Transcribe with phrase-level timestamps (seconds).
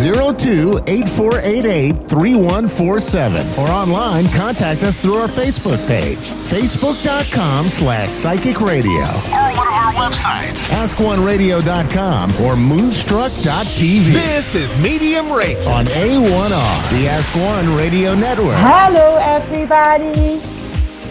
[1.51, 3.59] 02-8488-3147.
[3.59, 9.03] Or online, contact us through our Facebook page, facebook.com slash psychic radio.
[9.03, 10.69] Or one of our websites.
[10.69, 14.13] AskOneRadio.com or Moonstruck.tv.
[14.13, 15.69] This is Medium Rachel.
[15.69, 18.57] On A1R, the Ask One Radio Network.
[18.57, 20.41] Hello, everybody.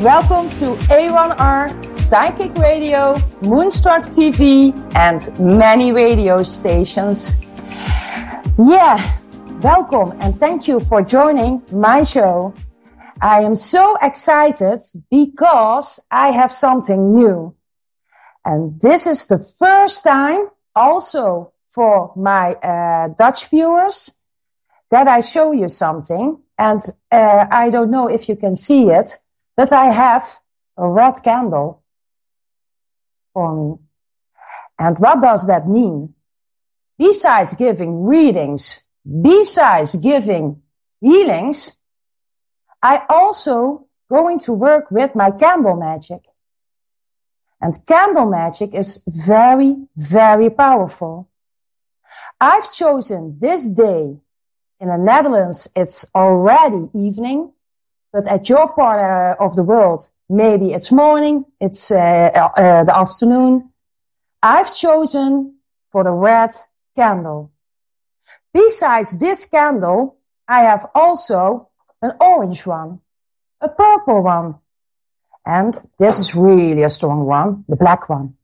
[0.01, 7.37] Welcome to A1R Psychic Radio, Moonstruck TV, and many radio stations.
[8.57, 8.97] Yeah,
[9.61, 12.53] welcome and thank you for joining my show.
[13.21, 14.79] I am so excited
[15.11, 17.55] because I have something new.
[18.45, 24.15] And this is the first time also for my uh, Dutch viewers
[24.91, 26.41] that I show you something.
[26.57, 26.81] And
[27.11, 29.19] uh, I don't know if you can see it,
[29.57, 30.23] but I have
[30.77, 31.83] a red candle
[33.33, 33.79] for me.
[34.79, 36.13] And what does that mean?
[36.97, 40.61] Besides giving readings, besides giving
[41.01, 41.77] healings,
[42.81, 46.21] I also going to work with my candle magic.
[47.61, 51.29] And candle magic is very, very powerful.
[52.39, 54.17] I've chosen this day
[54.79, 55.67] in the Netherlands.
[55.75, 57.51] It's already evening,
[58.13, 62.97] but at your part uh, of the world, maybe it's morning, it's uh, uh, the
[62.97, 63.71] afternoon.
[64.41, 65.55] I've chosen
[65.91, 66.51] for the red
[66.95, 67.51] candle.
[68.53, 71.69] Besides this candle, I have also
[72.01, 73.01] an orange one,
[73.61, 74.55] a purple one,
[75.45, 78.35] and this is really a strong one, the black one.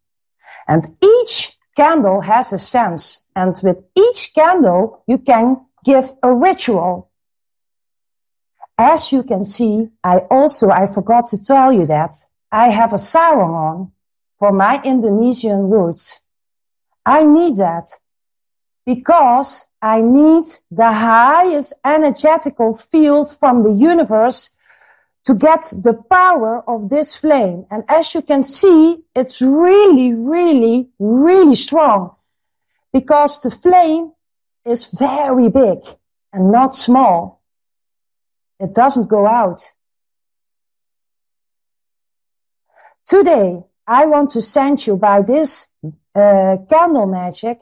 [0.68, 7.10] And each candle has a sense, and with each candle, you can give a ritual.
[8.78, 12.16] As you can see, I also, I forgot to tell you that,
[12.52, 13.92] I have a sarong on
[14.40, 16.22] for my Indonesian roots.
[17.06, 17.90] I need that
[18.86, 24.52] because I need the highest energetical field from the universe
[25.26, 27.66] to get the power of this flame.
[27.72, 32.16] And as you can see, it's really, really, really strong
[32.94, 34.12] because the flame
[34.66, 35.80] is very big
[36.32, 37.42] and not small.
[38.60, 39.62] It doesn't go out.
[43.04, 45.68] Today, I want to send you by this
[46.16, 47.60] uh, candle magic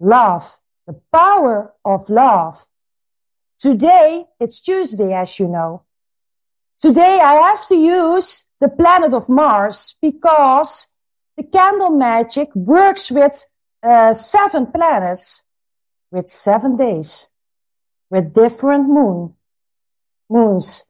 [0.00, 0.50] love,
[0.86, 2.64] the power of love.
[3.58, 5.82] Today, it's Tuesday, as you know.
[6.80, 10.88] Today, I have to use the planet of Mars because
[11.36, 13.42] the candle magic works with
[13.82, 15.44] uh, seven planets,
[16.10, 17.28] with seven days,
[18.10, 19.34] with different moon,
[20.28, 20.84] moons.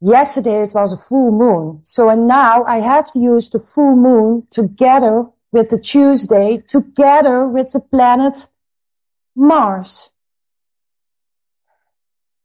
[0.00, 1.80] Yesterday it was a full moon.
[1.84, 7.46] So and now I have to use the full moon together with the Tuesday, together
[7.46, 8.48] with the planet
[9.36, 10.12] Mars.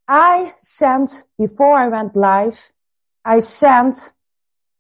[0.08, 2.72] I sent, before I went live,
[3.26, 4.14] I sent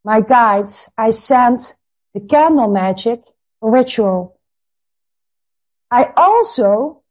[0.04, 1.76] my guides, I sent
[2.14, 3.24] the candle magic
[3.62, 4.40] ritual.
[5.92, 7.04] I also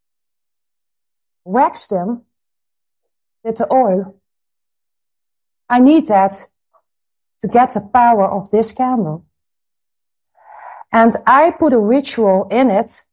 [1.44, 2.22] waxed them
[3.44, 4.20] with the oil.
[5.68, 6.46] I need that
[7.40, 9.26] to get the power of this candle.
[10.96, 13.04] And I put a ritual in it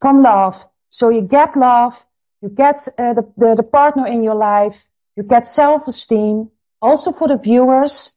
[0.00, 0.56] from love.
[0.88, 1.94] So you get love,
[2.42, 6.50] you get uh, the, the, the partner in your life, you get self-esteem.
[6.82, 8.16] Also for the viewers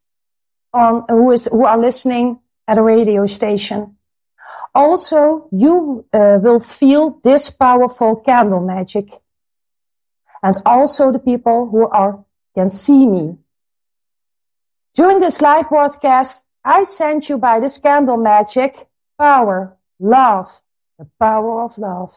[0.73, 3.97] on who is who are listening at a radio station.
[4.73, 9.07] Also, you uh, will feel this powerful candle magic,
[10.41, 12.23] and also the people who are
[12.55, 13.37] can see me.
[14.95, 18.87] During this live broadcast, I send you by this candle magic
[19.17, 20.61] power, love,
[20.99, 22.13] the power of love.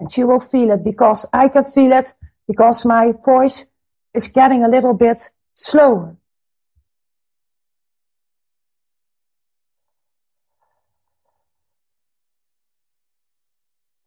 [0.00, 2.12] And you will feel it because I can feel it
[2.48, 3.68] because my voice
[4.14, 6.16] is getting a little bit slower.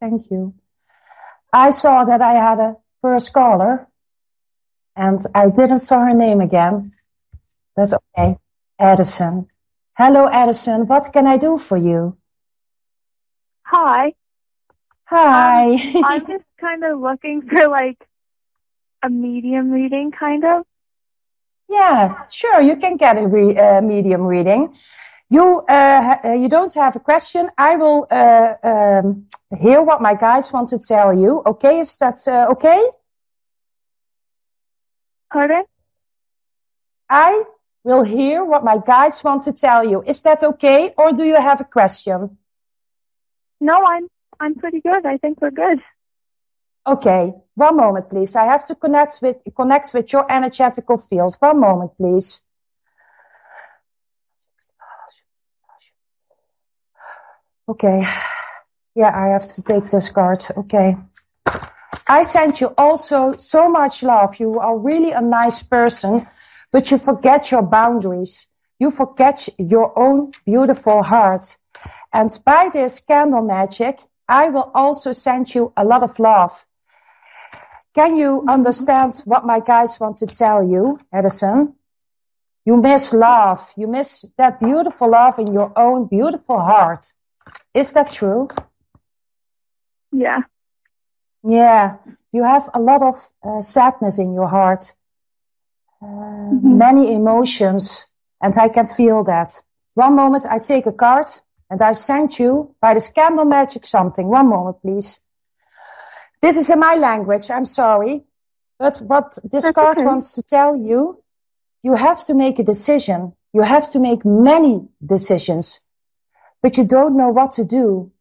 [0.01, 0.53] Thank you.
[1.53, 3.87] I saw that I had a first caller
[4.95, 6.91] and I didn't saw her name again.
[7.75, 8.37] That's okay.
[8.79, 9.47] Edison.
[9.97, 10.87] Hello, Edison.
[10.87, 12.17] What can I do for you?
[13.63, 14.13] Hi.
[15.05, 15.73] Hi.
[15.73, 17.97] Um, I'm just kind of looking for like
[19.03, 20.65] a medium reading, kind of.
[21.69, 22.61] Yeah, sure.
[22.61, 24.75] You can get a re- uh, medium reading.
[25.29, 27.49] You uh, ha- uh, you don't have a question.
[27.57, 29.25] I will uh, um,
[29.57, 31.41] hear what my guides want to tell you.
[31.45, 32.79] Okay, is that uh, okay?
[35.31, 35.65] Pardon?
[37.09, 37.43] I
[37.85, 40.01] will hear what my guides want to tell you.
[40.01, 42.37] Is that okay, or do you have a question?
[43.61, 44.07] No, I'm
[44.39, 45.05] I'm pretty good.
[45.05, 45.79] I think we're good.
[46.87, 48.35] Okay, one moment, please.
[48.35, 51.35] I have to connect with connect with your energetical field.
[51.39, 52.41] One moment, please.
[57.67, 58.03] Okay.
[58.95, 60.41] Yeah, I have to take this card.
[60.57, 60.97] Okay.
[62.07, 64.39] I send you also so much love.
[64.39, 66.27] You are really a nice person,
[66.71, 68.47] but you forget your boundaries.
[68.79, 71.57] You forget your own beautiful heart.
[72.11, 76.65] And by this candle magic, I will also send you a lot of love.
[77.93, 81.75] Can you understand what my guides want to tell you, Edison?
[82.65, 83.71] You miss love.
[83.77, 87.13] You miss that beautiful love in your own beautiful heart.
[87.73, 88.47] Is that true?
[90.11, 90.41] Yeah.
[91.43, 91.97] Yeah.
[92.31, 94.93] You have a lot of uh, sadness in your heart.
[96.05, 96.77] Mhm.
[96.77, 98.11] Many emotions.
[98.41, 99.61] And I can feel that.
[99.95, 101.27] One moment I take a card
[101.69, 104.27] and I send you by this candle magic something.
[104.27, 105.21] One moment, please.
[106.41, 107.49] This is in my language.
[107.49, 108.23] I'm sorry.
[108.77, 110.05] But what this That's card okay.
[110.05, 111.23] wants to tell you,
[111.81, 113.33] you have to make a decision.
[113.53, 115.81] You have to make many decisions,
[116.61, 118.11] but you don't know what to do.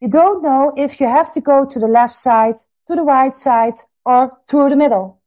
[0.00, 2.56] You don't know if you have to go to the left side,
[2.86, 3.74] to the right side,
[4.06, 5.20] or through the middle.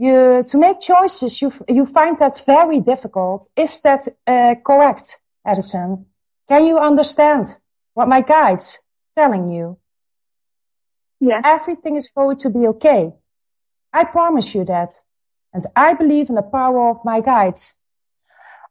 [0.00, 3.46] You, to make choices, you, you find that very difficult.
[3.54, 6.06] Is that uh, correct, Edison?
[6.48, 7.48] Can you understand
[7.92, 8.80] what my guides
[9.14, 9.76] telling you?
[11.20, 11.42] Yeah.
[11.44, 13.12] Everything is going to be okay.
[13.92, 14.90] I promise you that.
[15.52, 17.74] And I believe in the power of my guides.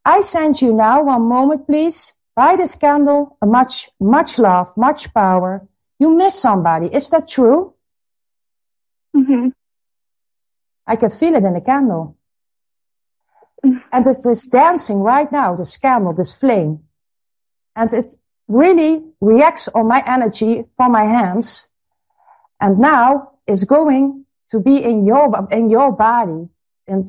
[0.03, 2.13] I send you now one moment, please.
[2.35, 5.67] By this candle, a much, much love, much power.
[5.99, 6.87] You miss somebody.
[6.87, 7.75] Is that true?
[9.15, 9.53] Mhm.
[10.89, 12.17] I can feel it in the candle.
[13.65, 13.81] Mm.
[13.91, 16.83] And it is dancing right now, this candle, this flame.
[17.75, 18.15] And it
[18.47, 21.69] really reacts on my energy from my hands.
[22.59, 26.49] And now it's going to be in your, in your body
[26.87, 27.07] and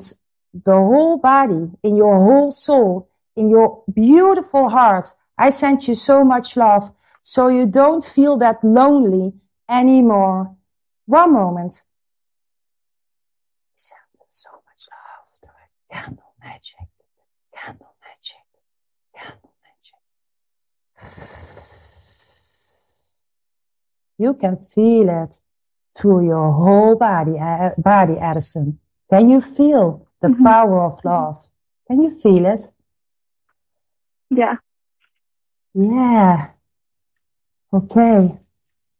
[0.53, 5.13] the whole body, in your whole soul, in your beautiful heart.
[5.37, 6.91] I send you so much love
[7.23, 9.33] so you don't feel that lonely
[9.69, 10.55] anymore.
[11.05, 11.83] One moment.
[13.75, 13.99] Send
[14.29, 15.51] so much love through
[15.91, 16.87] candle magic,
[17.55, 18.45] candle magic,
[19.15, 19.99] candle magic.
[24.17, 25.41] You can feel it
[25.95, 28.79] through your whole body, uh, body, Addison.
[29.09, 30.43] Can you feel the Mhm.
[30.43, 31.45] power of love?
[31.87, 32.61] Can you feel it?
[34.29, 34.55] Yeah.
[35.73, 36.51] Yeah.
[37.73, 38.39] Okay.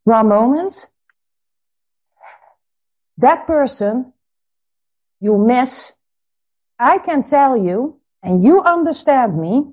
[0.03, 0.89] One moment.
[3.17, 4.13] That person
[5.19, 5.93] you miss,
[6.81, 9.65] I can tell you, and you understand me.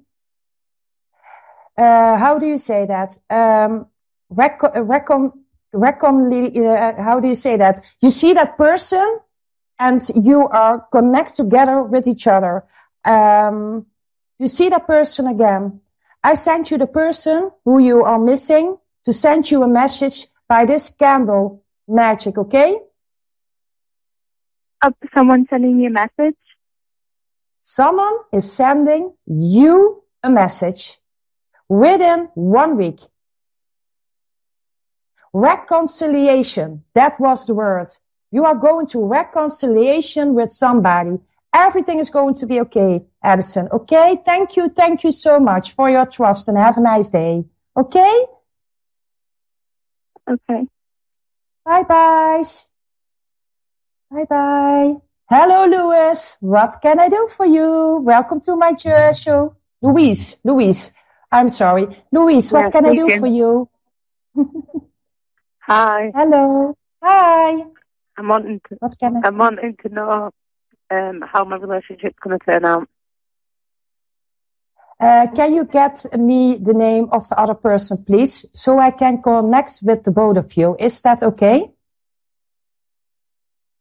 [1.76, 3.16] Uh, how do you say that?
[3.30, 3.86] Um,
[4.28, 5.32] recon, recon,
[5.72, 7.80] recon, uh, how do you say that?
[8.00, 9.20] You see that person
[9.78, 12.64] and you are connect together with each other.
[13.04, 13.86] Um,
[14.38, 15.80] you see that person again.
[16.22, 20.64] I sent you the person who you are missing to send you a message by
[20.66, 22.80] this candle magic, okay?
[24.82, 26.36] Uh, someone sending me a message.
[27.68, 30.96] Someone is sending you a message
[31.68, 32.98] within one week.
[35.34, 36.82] Reconciliation.
[36.94, 37.88] That was the word.
[38.30, 41.18] You are going to reconciliation with somebody.
[41.52, 43.68] Everything is going to be okay, Addison.
[43.70, 44.18] Okay?
[44.24, 44.70] Thank you.
[44.70, 47.44] Thank you so much for your trust and have a nice day.
[47.76, 48.24] Okay?
[50.26, 50.66] Okay.
[51.66, 52.44] Bye bye.
[54.10, 55.07] Bye bye.
[55.30, 56.36] Hello, Louis.
[56.40, 58.00] What can I do for you?
[58.02, 59.54] Welcome to my show.
[59.82, 60.94] Louise, Louise.
[61.30, 61.86] I'm sorry.
[62.10, 63.68] Louise, what Yeah, can I do for you?
[65.60, 66.12] Hi.
[66.14, 66.74] Hello.
[67.02, 67.62] Hi.
[68.16, 68.76] I'm wanting to.
[68.76, 69.28] What can I?
[69.28, 70.30] I'm wanting to know
[70.90, 72.88] um, how my relationship's going to turn out.
[74.98, 79.20] Uh, can you get me the name of the other person, please, so I can
[79.20, 80.74] connect with the both of you?
[80.78, 81.70] Is that okay,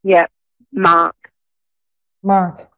[0.03, 0.27] Yeah.
[0.73, 1.15] Mark.
[2.27, 2.69] Mark?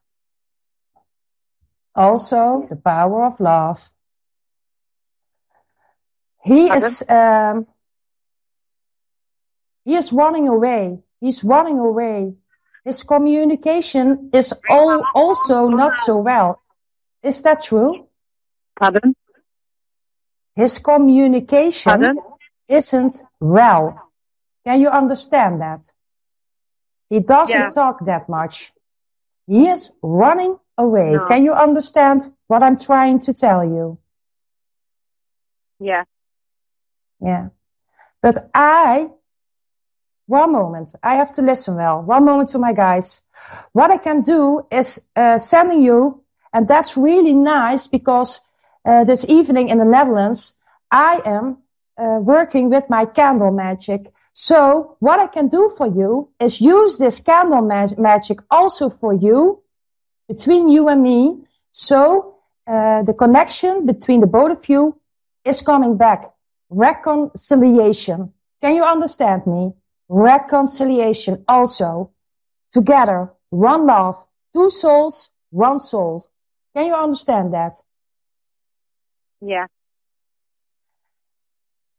[1.94, 3.90] Also, the power of love.
[6.44, 7.02] He is.
[7.08, 7.66] Um,
[9.84, 11.00] He is running away.
[11.20, 12.34] He's running away.
[12.84, 16.62] His communication is all, also not so well.
[17.22, 18.06] Is that true?
[18.78, 19.14] Pardon?
[20.56, 22.18] His communication Pardon?
[22.68, 24.12] isn't well.
[24.64, 25.90] Can you understand that?
[27.08, 27.70] He doesn't Yeah.
[27.70, 28.72] talk that much.
[29.46, 31.12] He is running away.
[31.12, 31.26] No.
[31.26, 33.98] Can you understand what I'm trying to tell you?
[35.78, 36.04] Yeah.
[37.20, 37.48] Yeah.
[38.22, 39.10] But I,
[40.26, 42.02] one moment, I have to listen well.
[42.02, 43.22] One moment to my guides.
[43.72, 48.40] What I can do is uh, sending you, and that's really nice because
[48.84, 50.56] uh, this evening in the Netherlands,
[50.90, 51.58] I am
[51.98, 54.12] uh, working with my candle magic.
[54.32, 59.12] So what I can do for you is use this candle mag- magic also for
[59.12, 59.62] you,
[60.28, 61.44] between you and me.
[61.72, 64.98] So uh, the connection between the both of you
[65.44, 66.32] is coming back.
[66.68, 68.32] Reconciliation.
[68.62, 69.72] Can you understand me?
[70.08, 72.12] Reconciliation also.
[72.70, 76.22] Together, one love, two souls, one soul.
[76.76, 77.82] Can you understand that?
[79.40, 79.66] Yeah.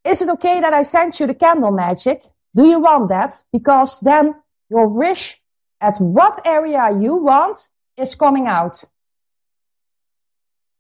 [0.03, 2.23] Is it okay that I send you the candle magic?
[2.55, 3.43] Do you want that?
[3.51, 4.35] Because then
[4.69, 5.39] your wish
[5.79, 8.83] at what area you want is coming out.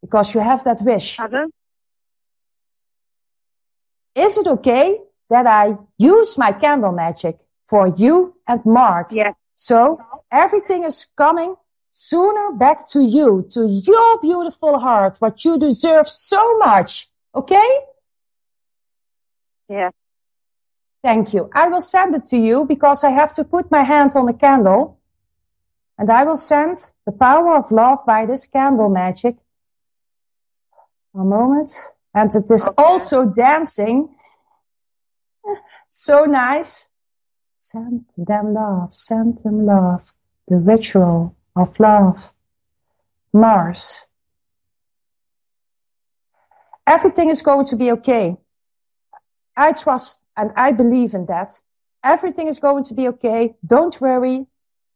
[0.01, 1.17] Because you have that wish.
[1.17, 1.51] Pardon?
[4.15, 4.99] Is it okay
[5.29, 7.37] that I use my candle magic
[7.67, 9.11] for you and Mark?
[9.11, 9.33] Yeah.
[9.53, 10.01] So
[10.31, 11.55] everything is coming
[11.91, 17.09] sooner back to you, to your beautiful heart, what you deserve so much.
[17.35, 17.69] Okay?
[19.71, 19.91] Yeah.
[21.01, 21.49] Thank you.
[21.55, 24.33] I will send it to you because I have to put my hand on the
[24.33, 24.99] candle.
[25.97, 29.37] And I will send the power of love by this candle magic.
[31.13, 31.71] One moment.
[32.13, 32.75] And it is Okay.
[32.77, 34.09] also dancing.
[35.89, 36.89] So nice.
[37.59, 38.93] Send them love.
[38.93, 40.13] Send them love.
[40.47, 42.33] The ritual of love.
[43.33, 44.05] Mars.
[46.85, 48.37] Everything is going to be okay.
[49.55, 51.59] I trust and I believe in that.
[52.03, 53.55] Everything is going to be okay.
[53.65, 54.45] Don't worry.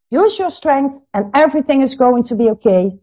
[0.09, 2.97] Use your strength and everything is going to be okay.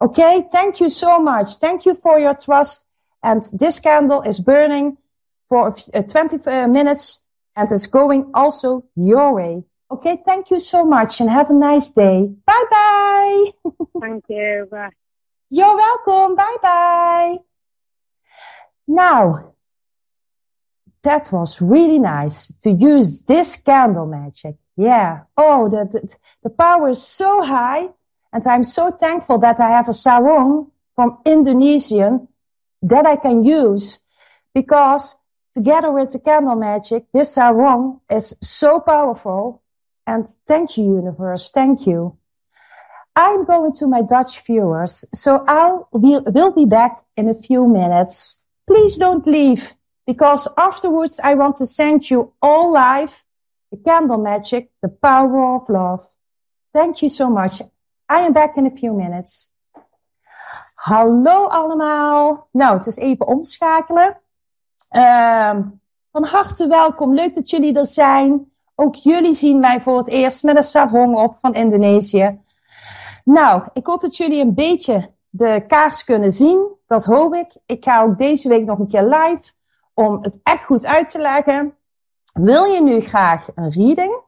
[0.00, 0.48] Okay.
[0.50, 1.56] Thank you so much.
[1.56, 2.86] Thank you for your trust.
[3.22, 4.96] And this candle is burning
[5.48, 7.24] for uh, 20 uh, minutes
[7.56, 9.64] and it's going also your way.
[9.90, 10.22] Okay.
[10.24, 12.30] Thank you so much and have a nice day.
[12.46, 13.44] Bye bye.
[14.00, 14.68] Thank you.
[14.70, 14.90] Bye.
[15.50, 16.36] You're welcome.
[16.36, 17.36] Bye bye.
[18.86, 19.54] Now,
[21.02, 24.56] that was really nice to use this candle magic.
[24.76, 25.22] Yeah.
[25.36, 27.88] Oh, the, the, the power is so high.
[28.32, 32.28] And I'm so thankful that I have a sarong from Indonesian
[32.82, 33.98] that I can use
[34.54, 35.16] because
[35.54, 39.62] together with the candle magic, this sarong is so powerful.
[40.06, 41.50] And thank you, universe.
[41.50, 42.16] Thank you.
[43.16, 47.66] I'm going to my Dutch viewers, so I'll will, will be back in a few
[47.66, 48.40] minutes.
[48.68, 49.74] Please don't leave
[50.08, 53.24] because afterwards I want to send you all live
[53.70, 56.08] the candle magic, the power of love.
[56.72, 57.60] Thank you so much.
[58.08, 59.52] I am back in a few minutes.
[60.76, 62.48] Hallo allemaal.
[62.52, 64.20] Nou, het is even omschakelen.
[64.88, 65.62] Ehm,
[66.12, 67.14] van harte welkom.
[67.14, 68.52] Leuk dat jullie er zijn.
[68.74, 72.40] Ook jullie zien mij voor het eerst met een sarong op van Indonesië.
[73.24, 76.66] Nou, ik hoop dat jullie een beetje de kaars kunnen zien.
[76.86, 77.56] Dat hoop ik.
[77.66, 79.56] Ik ga ook deze week nog een keer live
[79.98, 81.76] om het echt goed uit te leggen.
[82.32, 84.20] Wil je nu graag een reading?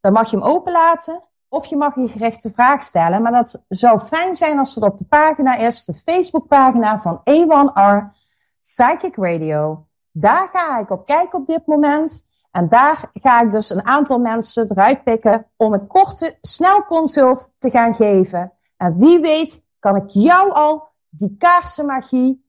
[0.00, 1.22] Dan mag je hem openlaten.
[1.48, 3.22] Of je mag je gerichte vraag stellen.
[3.22, 5.84] Maar dat zou fijn zijn als het op de pagina is.
[5.84, 8.16] De Facebookpagina van A1R
[8.60, 9.86] Psychic Radio.
[10.10, 12.24] Daar ga ik op kijken op dit moment.
[12.50, 17.70] En daar ga ik dus een aantal mensen eruit pikken om een korte snelconsult te
[17.70, 18.52] gaan geven.
[18.76, 22.45] En wie weet kan ik jou al die kaarsenmagie,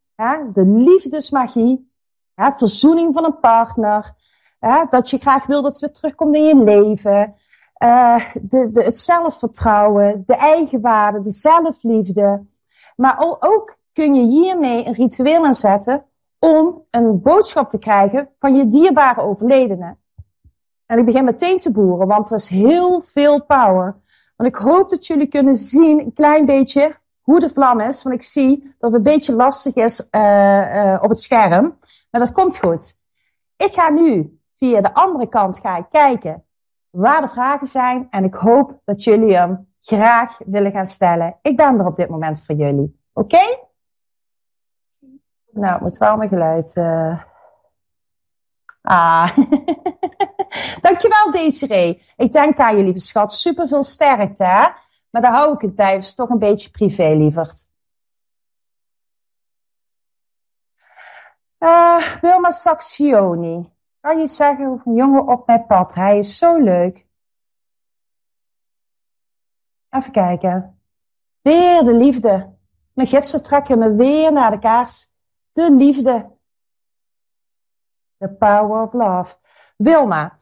[0.53, 1.91] de liefdesmagie,
[2.35, 4.15] hè, verzoening van een partner,
[4.59, 7.35] hè, dat je graag wil dat het weer terugkomt in je leven,
[7.73, 12.45] eh, de, het zelfvertrouwen, de eigenwaarde, de zelfliefde.
[12.95, 16.05] Maar ook kun je hiermee een ritueel inzetten
[16.39, 19.97] om een boodschap te krijgen van je dierbare overledene.
[20.85, 23.95] En ik begin meteen te boeren, want er is heel veel power.
[24.35, 26.95] Want ik hoop dat jullie kunnen zien een klein beetje
[27.27, 28.03] hoe de vlam is.
[28.03, 31.79] Want ik zie dat het een beetje lastig is uh, uh, op het scherm.
[32.11, 32.97] Maar dat komt goed.
[33.57, 36.43] Ik ga nu via de andere kant ga ik kijken
[36.89, 38.07] waar de vragen zijn.
[38.09, 41.37] En ik hoop dat jullie hem graag willen gaan stellen.
[41.41, 42.99] Ik ben er op dit moment voor jullie.
[43.13, 43.59] Oké?
[45.51, 46.75] Nou, moet wel mijn geluid.
[46.75, 47.21] Uh...
[48.81, 49.37] Ah,
[50.81, 52.01] dankjewel Desiree.
[52.15, 53.33] Ik denk aan lieve schat.
[53.33, 54.67] Super veel sterkte, hè?
[55.09, 55.93] Maar daar hou ik het bij.
[55.93, 57.69] Het is toch een beetje privé, lieverd.
[61.59, 63.71] Uh, Wilma Saxioni.
[63.99, 65.95] Kan je zeggen over een jongen op mijn pad?
[65.95, 67.05] Hij is zo leuk.
[69.89, 70.81] Even kijken.
[71.41, 72.55] Weer de liefde.
[72.93, 75.11] Mijn gidsen trekken me weer naar de kaars.
[75.51, 76.35] De liefde.
[78.17, 79.35] The power of love.
[79.77, 80.37] Wilma,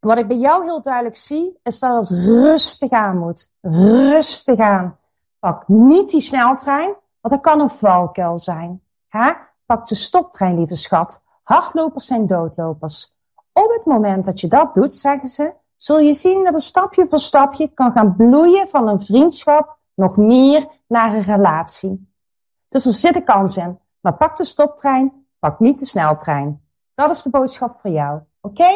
[0.00, 3.52] wat ik bij jou heel duidelijk zie, is dat het rustig aan moet.
[3.60, 4.98] Rustig aan.
[5.38, 8.82] Pak niet die sneltrein, want dat kan een valkuil zijn.
[9.66, 11.20] Pak de stoptrein, lieve schat.
[11.42, 13.16] Hardlopers zijn doodlopers.
[13.52, 17.06] Op het moment dat je dat doet, zeggen ze, zul je zien dat een stapje
[17.08, 22.12] voor stapje kan gaan bloeien van een vriendschap nog meer naar een relatie.
[22.68, 23.78] Dus er zit een kans in.
[24.00, 26.68] Maar pak de stoptrein, pak niet de sneltrein.
[26.94, 28.20] Dat is de boodschap voor jou.
[28.40, 28.72] Oké?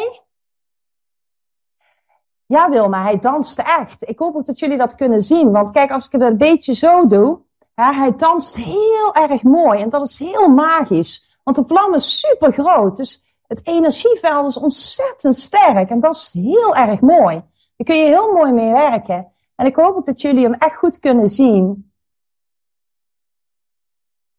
[2.51, 4.09] Ja, Wilma, hij danste echt.
[4.09, 5.51] Ik hoop ook dat jullie dat kunnen zien.
[5.51, 7.39] Want kijk, als ik het een beetje zo doe,
[7.73, 9.81] hè, hij danst heel erg mooi.
[9.81, 11.37] En dat is heel magisch.
[11.43, 12.97] Want de vlam is super groot.
[12.97, 15.89] Dus het energieveld is ontzettend sterk.
[15.89, 17.35] En dat is heel erg mooi.
[17.75, 19.31] Daar kun je heel mooi mee werken.
[19.55, 21.91] En ik hoop ook dat jullie hem echt goed kunnen zien.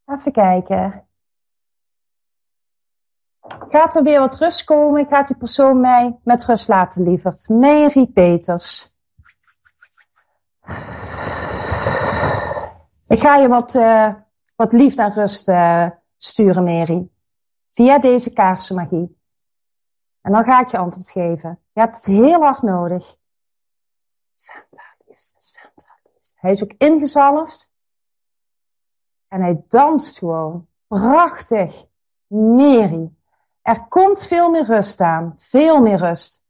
[0.07, 1.07] Even kijken.
[3.73, 5.07] Gaat er weer wat rust komen?
[5.07, 7.49] Gaat die persoon mij met rust laten, lieverd?
[7.49, 8.97] Mary Peters.
[13.07, 14.15] Ik ga je wat, uh,
[14.57, 17.09] wat liefde en rust uh, sturen, Mary.
[17.71, 19.21] Via deze kaarsenmagie.
[20.21, 21.61] En dan ga ik je antwoord geven.
[21.73, 23.17] Je hebt het heel hard nodig.
[24.35, 26.35] Santa liefde, Santa liefde.
[26.35, 27.73] Hij is ook ingezalfd.
[29.29, 30.69] En hij danst gewoon.
[30.87, 31.87] Prachtig.
[32.27, 33.11] Mary.
[33.63, 35.35] Er komt veel meer rust aan.
[35.37, 36.43] Veel meer rust.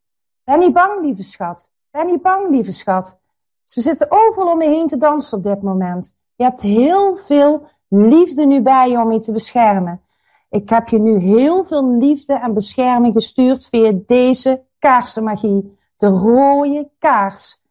[0.43, 1.71] Ben niet bang, lieve schat.
[1.91, 3.21] Ben niet bang, lieve schat.
[3.63, 6.15] Ze zitten overal om je heen te dansen op dit moment.
[6.35, 10.01] Je hebt heel veel liefde nu bij je om je te beschermen.
[10.49, 15.77] Ik heb je nu heel veel liefde en bescherming gestuurd via deze kaarsenmagie.
[15.97, 17.65] De rode kaars.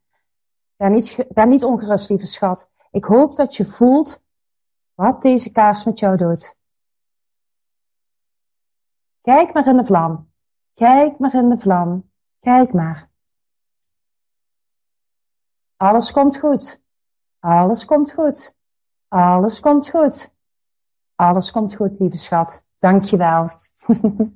[0.76, 2.70] Ben niet, ben niet ongerust, lieve schat.
[2.90, 4.22] Ik hoop dat je voelt
[4.94, 6.56] wat deze kaars met jou doet.
[9.22, 10.32] Kijk maar in de vlam.
[10.74, 12.10] Kijk maar in de vlam.
[12.40, 13.10] Kijk maar.
[15.76, 16.82] Alles komt goed.
[17.38, 18.56] Alles komt goed.
[19.08, 20.34] Alles komt goed.
[21.14, 22.64] Alles komt goed, lieve schat.
[22.78, 23.48] Dankjewel.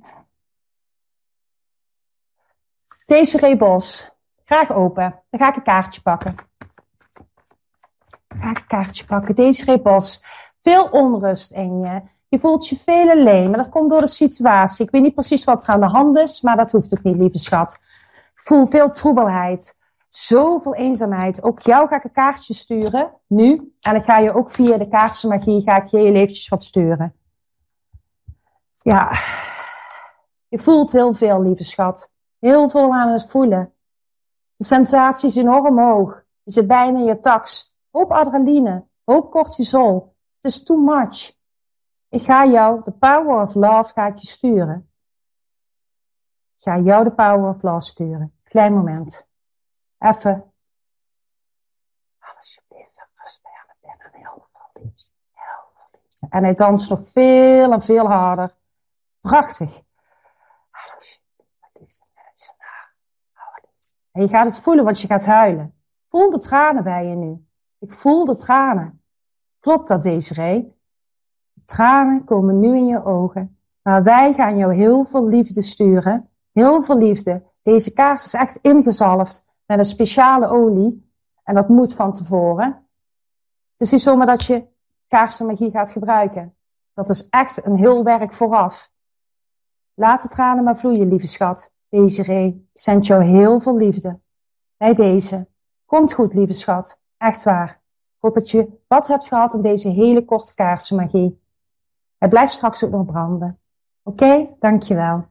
[3.06, 4.14] Deze rebos.
[4.44, 5.22] Graag open.
[5.30, 6.34] Dan ga ik een kaartje pakken.
[8.28, 9.34] Ga ik een kaartje pakken.
[9.34, 10.24] Deze rebos.
[10.60, 12.02] Veel onrust in je.
[12.28, 14.84] Je voelt je veel alleen, maar dat komt door de situatie.
[14.84, 17.16] Ik weet niet precies wat er aan de hand is, maar dat hoeft ook niet,
[17.16, 17.72] lieve schat.
[18.34, 19.76] Ik voel veel troebelheid,
[20.08, 21.42] zoveel eenzaamheid.
[21.42, 23.74] Ook jou ga ik een kaartje sturen, nu.
[23.80, 27.14] En ik ga je ook via de kaarsenmagie, ga ik je heel eventjes wat sturen.
[28.82, 29.12] Ja,
[30.48, 32.10] je voelt heel veel, lieve schat.
[32.38, 33.72] Heel veel aan het voelen.
[34.54, 36.22] De sensatie is enorm hoog.
[36.42, 37.74] Je zit bijna in je tax.
[37.90, 40.14] Hoop adrenaline, hoop cortisol.
[40.34, 41.35] Het is too much.
[42.08, 44.90] Ik ga jou de power of love ga ik je sturen.
[46.56, 48.34] Ik ga jou de power of love sturen.
[48.42, 49.26] Klein moment.
[49.98, 50.52] Even.
[52.36, 54.10] Alsjeblieft, rust bij aan de binnen.
[54.12, 55.10] Heel veel liefde.
[55.32, 56.26] Heel veel liefde.
[56.30, 58.54] En hij danst nog veel en veel harder.
[59.20, 59.84] Prachtig.
[64.12, 65.74] En je gaat het voelen, want je gaat huilen.
[66.08, 67.46] Voel de tranen bij je nu.
[67.78, 69.02] Ik voel de tranen.
[69.60, 70.75] Klopt dat, Desiree?
[71.64, 73.58] Tranen komen nu in je ogen.
[73.82, 76.28] Maar wij gaan jou heel veel liefde sturen.
[76.52, 77.42] Heel veel liefde.
[77.62, 81.10] Deze kaars is echt ingezalfd met een speciale olie.
[81.42, 82.66] En dat moet van tevoren.
[83.72, 84.66] Het is niet zomaar dat je
[85.08, 86.54] kaarsenmagie gaat gebruiken.
[86.94, 88.90] Dat is echt een heel werk vooraf.
[89.94, 91.72] Laat de tranen maar vloeien, lieve schat.
[91.88, 94.20] Desiree, ik zend jou heel veel liefde.
[94.76, 95.48] Bij deze.
[95.84, 96.98] Komt goed, lieve schat.
[97.16, 97.70] Echt waar.
[98.16, 101.40] Ik hoop dat je wat hebt gehad in deze hele korte kaarsenmagie.
[102.18, 103.60] Het blijft straks ook nog branden.
[104.02, 105.28] Oké, dankjewel.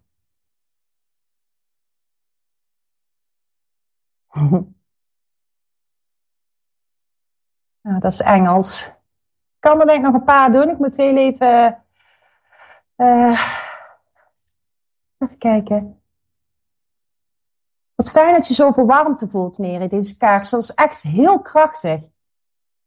[4.34, 4.74] nou,
[8.00, 8.88] dat is Engels.
[8.88, 10.70] Ik kan er denk ik nog een paar doen.
[10.70, 11.84] Ik moet heel even...
[12.98, 13.64] Uh,
[15.18, 16.02] even kijken.
[17.96, 19.88] Wat fijn dat je zoveel warmte voelt, Mary.
[19.88, 22.02] Deze kaars, dat is echt heel krachtig.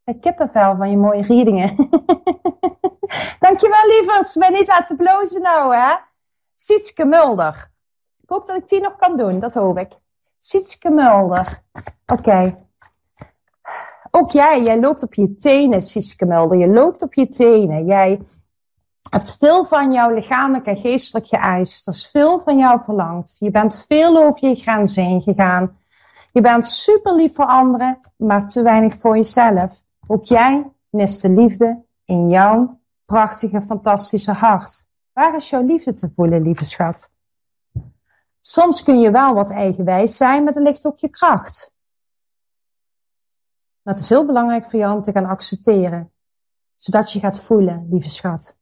[0.04, 1.76] Ik kippenvel van je mooie readingen.
[3.40, 4.34] Dankjewel, lieverd.
[4.38, 5.94] Ben niet laten blozen nou, hè.
[6.54, 7.70] Sietske Mulder.
[8.22, 9.88] Ik hoop dat ik die nog kan doen, dat hoop ik.
[10.38, 11.62] Sietske Mulder.
[12.06, 12.66] Oké.
[14.10, 16.58] Ook jij, jij loopt op je tenen, Sietske Mulder.
[16.58, 17.84] Je loopt op je tenen.
[17.84, 18.20] Jij
[19.10, 21.86] hebt veel van jouw lichamelijk en geestelijk geëist.
[21.86, 23.36] Er is veel van jou verlangd.
[23.38, 25.78] Je bent veel over je grenzen heen gegaan.
[26.32, 29.82] Je bent super lief voor anderen, maar te weinig voor jezelf.
[30.06, 34.86] Ook jij mist de liefde in jouw prachtige, fantastische hart.
[35.12, 37.10] Waar is jouw liefde te voelen, lieve schat?
[38.40, 41.72] Soms kun je wel wat eigenwijs zijn, maar er ligt ook je kracht.
[43.82, 46.12] Maar het is heel belangrijk voor jou om te gaan accepteren,
[46.74, 48.56] zodat je gaat voelen, lieve schat.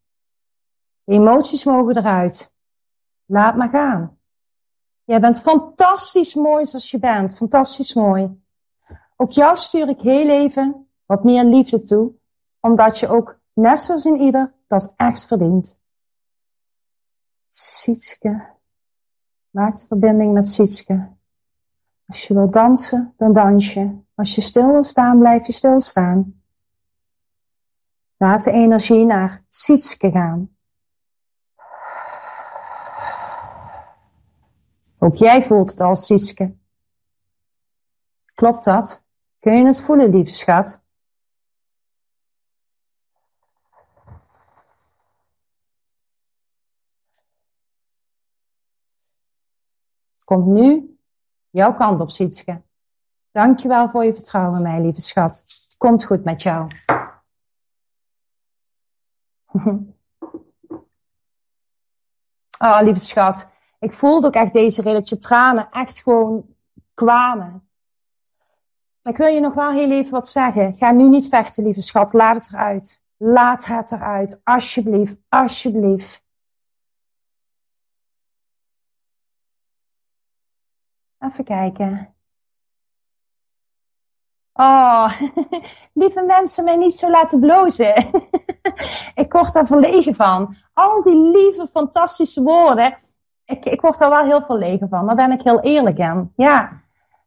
[1.04, 2.54] De emoties mogen eruit.
[3.24, 4.18] Laat maar gaan.
[5.04, 7.36] Jij bent fantastisch mooi zoals je bent.
[7.36, 8.42] Fantastisch mooi.
[9.16, 12.12] Ook jou stuur ik heel even wat meer liefde toe.
[12.60, 15.78] Omdat je ook, net zoals in ieder, dat echt verdient.
[17.48, 18.54] Sietske.
[19.50, 21.08] Maak de verbinding met Sietske.
[22.06, 23.98] Als je wil dansen, dan dans je.
[24.14, 26.42] Als je stil wil staan, blijf je stilstaan.
[28.16, 30.56] Laat de energie naar Sietske gaan.
[34.98, 36.56] Ook jij voelt het als Sietske.
[38.34, 39.04] Klopt dat?
[39.40, 40.84] Kun je het voelen, lieve schat?
[50.26, 50.98] Komt nu
[51.50, 52.62] jouw kant op, Sietske.
[53.30, 55.42] Dankjewel voor je vertrouwen in mij, lieve schat.
[55.44, 56.66] Het komt goed met jou.
[62.58, 63.48] Ah, oh, lieve schat.
[63.78, 66.54] Ik voelde ook echt deze reden dat je tranen echt gewoon
[66.94, 67.68] kwamen.
[69.02, 70.74] Maar ik wil je nog wel heel even wat zeggen.
[70.74, 72.12] Ga nu niet vechten, lieve schat.
[72.12, 73.02] Laat het eruit.
[73.16, 74.40] Laat het eruit.
[74.44, 76.25] Alsjeblieft, alsjeblieft.
[81.18, 82.14] Even kijken.
[84.52, 85.20] Oh,
[85.92, 87.94] lieve mensen, mij niet zo laten blozen.
[89.14, 90.56] ik word daar verlegen van.
[90.72, 92.96] Al die lieve, fantastische woorden
[93.46, 95.06] ik, ik word daar wel heel verlegen van.
[95.06, 96.32] Daar ben ik heel eerlijk in.
[96.36, 96.80] Ja,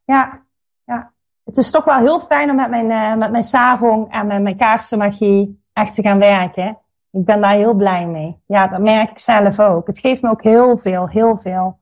[0.06, 0.42] ja,
[0.84, 1.12] ja.
[1.44, 4.42] Het is toch wel heel fijn om met mijn, uh, met mijn sarong en met
[4.42, 6.78] mijn kaarsenmagie echt te gaan werken.
[7.12, 8.42] Ik ben daar heel blij mee.
[8.46, 9.88] Ja, dat merk ik zelf ook.
[9.88, 11.79] Het geeft me ook heel veel, heel veel.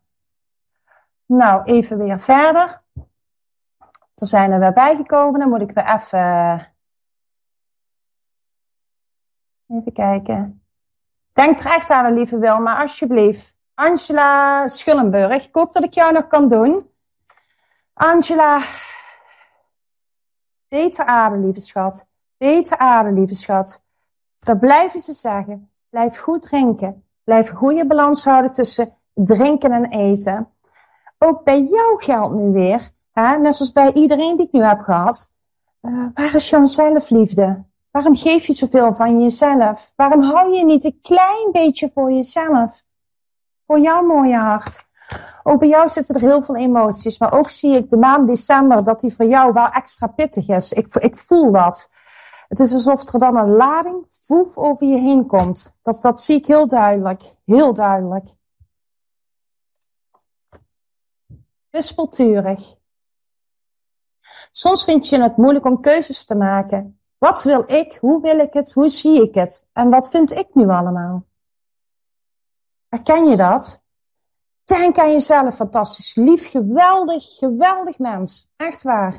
[1.28, 2.82] Nou, even weer verder.
[4.16, 5.40] Er zijn er weer bijgekomen.
[5.40, 6.76] Dan moet ik weer even...
[9.68, 10.62] Even kijken.
[11.34, 13.58] Denk er echt aan, lieve Wilma, alsjeblieft.
[13.74, 15.46] Angela Schullenburg.
[15.46, 16.90] Ik hoop dat ik jou nog kan doen.
[17.94, 18.62] Angela,
[20.68, 22.08] beter ademen, lieve schat.
[22.38, 23.84] Beter ademen, lieve schat.
[24.40, 25.72] Dat blijven ze zeggen.
[25.90, 27.06] Blijf goed drinken.
[27.24, 30.52] Blijf een goede balans houden tussen drinken en eten.
[31.18, 34.80] Ook bij jou geldt nu weer, hè, net zoals bij iedereen die ik nu heb
[34.80, 35.34] gehad.
[35.82, 37.66] Uh, waar is jouw zelfliefde?
[37.92, 39.94] Waarom geef je zoveel van jezelf?
[39.96, 42.86] Waarom hou je niet een klein beetje voor jezelf?
[43.68, 44.86] voor jouw mooie hart.
[45.44, 48.84] Ook bij jou zitten er heel veel emoties, maar ook zie ik de maand december
[48.84, 50.74] dat die voor jou wel extra pittig is.
[50.74, 51.90] Ik, ik voel dat.
[52.48, 55.76] Het is alsof er dan een lading voef over je heen komt.
[55.84, 57.36] Dat, dat zie ik heel duidelijk.
[57.46, 58.36] Heel duidelijk.
[61.70, 62.76] Wispelturig.
[64.52, 67.00] Soms vind je het moeilijk om keuzes te maken.
[67.18, 67.98] Wat wil ik?
[68.02, 68.74] Hoe wil ik het?
[68.74, 69.68] Hoe zie ik het?
[69.74, 71.26] En wat vind ik nu allemaal?
[72.88, 73.82] Herken je dat?
[74.64, 78.50] Denk aan jezelf, fantastisch, lief, geweldig, geweldig mens.
[78.56, 79.14] Echt waar.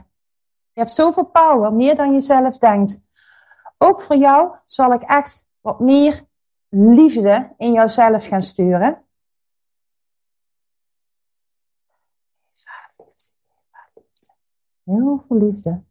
[0.72, 3.02] Je hebt zoveel power, meer dan je zelf denkt.
[3.78, 6.22] Ook voor jou zal ik echt wat meer
[6.68, 9.07] liefde in jouzelf gaan sturen.
[14.88, 15.82] Heel veel liefde.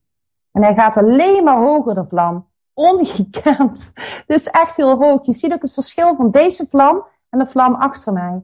[0.52, 2.48] En hij gaat alleen maar hoger, de vlam.
[2.74, 3.92] Ongekend.
[4.28, 5.26] Dus echt heel hoog.
[5.26, 8.44] Je ziet ook het verschil van deze vlam en de vlam achter mij.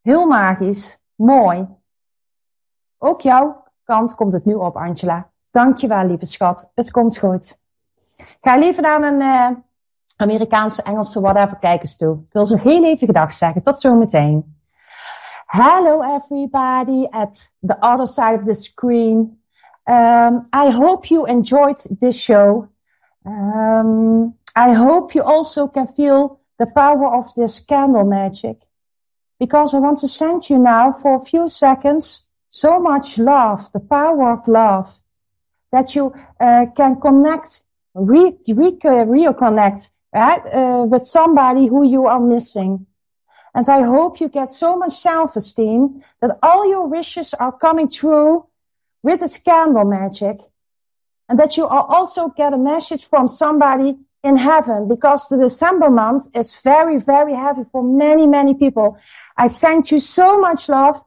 [0.00, 1.68] Heel magisch, mooi.
[2.98, 5.30] Ook jouw kant komt het nu op, Angela.
[5.50, 6.70] Dankjewel, lieve schat.
[6.74, 7.58] Het komt goed.
[8.40, 9.58] Ga liever naar mijn uh,
[10.16, 12.14] Amerikaanse, Engelse, whatever kijkers toe.
[12.14, 13.62] Ik wil zo heel even gedag zeggen.
[13.62, 14.58] Tot zometeen.
[15.46, 19.39] Hello everybody at the other side of the screen.
[19.86, 22.68] Um, I hope you enjoyed this show.
[23.24, 28.60] Um, I hope you also can feel the power of this candle magic.
[29.38, 33.80] Because I want to send you now for a few seconds so much love, the
[33.80, 35.00] power of love,
[35.72, 37.62] that you uh, can connect,
[37.94, 42.86] re, re, reconnect right, uh, with somebody who you are missing.
[43.54, 48.46] And I hope you get so much self-esteem that all your wishes are coming true
[49.02, 50.40] with this candle magic.
[51.28, 56.28] And that you also get a message from somebody in heaven because the December month
[56.34, 58.98] is very, very heavy for many, many people.
[59.36, 61.02] I send you so much love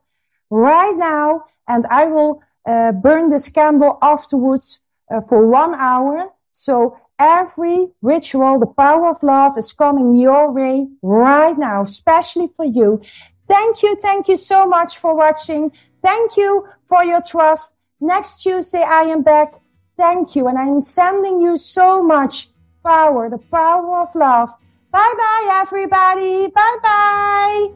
[0.50, 6.30] right now and I will uh, burn this candle afterwards uh, for one hour.
[6.52, 12.66] So every ritual, the power of love is coming your way right now, especially for
[12.66, 13.02] you.
[13.48, 13.96] Thank you.
[13.96, 15.72] Thank you so much for watching.
[16.02, 17.76] Thank you for your trust.
[18.04, 19.54] Next Tuesday, I am back.
[19.96, 20.48] Thank you.
[20.48, 22.50] And I'm sending you so much
[22.84, 24.50] power, the power of love.
[24.92, 26.52] Bye bye everybody.
[26.52, 27.72] Bye bye.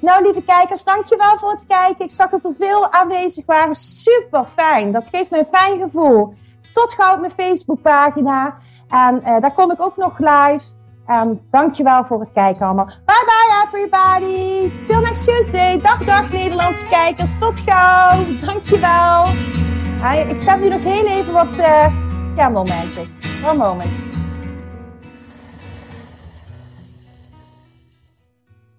[0.00, 2.04] Nou, lieve kijkers, dankjewel voor het kijken.
[2.04, 3.74] Ik zag dat er veel aanwezig waren.
[3.74, 4.92] Super fijn.
[4.92, 6.34] Dat geeft me een fijn gevoel.
[6.72, 8.58] Tot gauw op mijn Facebookpagina.
[8.88, 10.64] En uh, daar kom ik ook nog live.
[11.06, 12.86] En dankjewel voor het kijken allemaal.
[12.86, 14.70] Bye bye everybody.
[14.86, 15.80] Till next Tuesday.
[15.80, 17.38] Dag dag Nederlandse kijkers.
[17.38, 18.24] Tot gauw.
[18.44, 19.64] Dankjewel.
[20.28, 21.86] Ik zet nu nog heel even wat uh,
[22.36, 23.08] candle magic.
[23.44, 24.00] One moment.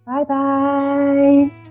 [0.06, 1.67] Bye bye.